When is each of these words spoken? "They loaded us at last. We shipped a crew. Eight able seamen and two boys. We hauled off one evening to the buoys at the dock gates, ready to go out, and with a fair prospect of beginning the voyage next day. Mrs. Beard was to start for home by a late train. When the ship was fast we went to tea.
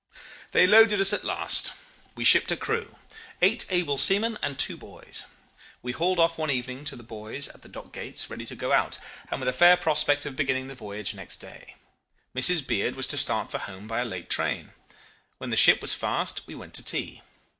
"They 0.51 0.65
loaded 0.65 0.99
us 0.99 1.13
at 1.13 1.23
last. 1.23 1.73
We 2.15 2.23
shipped 2.23 2.51
a 2.51 2.57
crew. 2.57 2.95
Eight 3.39 3.67
able 3.69 3.97
seamen 3.99 4.39
and 4.41 4.57
two 4.57 4.75
boys. 4.75 5.27
We 5.83 5.91
hauled 5.91 6.19
off 6.19 6.39
one 6.39 6.49
evening 6.49 6.85
to 6.85 6.95
the 6.95 7.03
buoys 7.03 7.49
at 7.49 7.61
the 7.61 7.69
dock 7.69 7.91
gates, 7.93 8.27
ready 8.27 8.47
to 8.47 8.55
go 8.55 8.71
out, 8.73 8.97
and 9.29 9.39
with 9.39 9.47
a 9.47 9.53
fair 9.53 9.77
prospect 9.77 10.25
of 10.25 10.35
beginning 10.35 10.69
the 10.69 10.73
voyage 10.73 11.13
next 11.13 11.35
day. 11.37 11.75
Mrs. 12.35 12.65
Beard 12.65 12.95
was 12.95 13.05
to 13.09 13.15
start 13.19 13.51
for 13.51 13.59
home 13.59 13.85
by 13.85 13.99
a 13.99 14.05
late 14.05 14.27
train. 14.31 14.71
When 15.37 15.51
the 15.51 15.55
ship 15.55 15.81
was 15.81 15.93
fast 15.93 16.47
we 16.47 16.55
went 16.55 16.73
to 16.73 16.83
tea. 16.83 17.21